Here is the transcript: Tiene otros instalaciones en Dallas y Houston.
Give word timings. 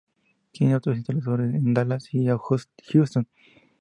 Tiene 0.51 0.75
otros 0.75 0.97
instalaciones 0.97 1.53
en 1.53 1.75
Dallas 1.75 2.11
y 2.11 2.25
Houston. 2.87 3.27